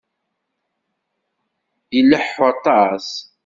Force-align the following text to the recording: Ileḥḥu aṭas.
Ileḥḥu 1.97 2.39
aṭas. 2.51 3.07